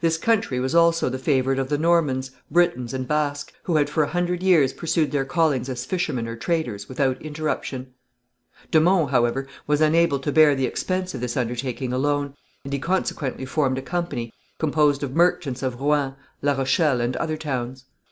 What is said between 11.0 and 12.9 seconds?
of this undertaking alone, and he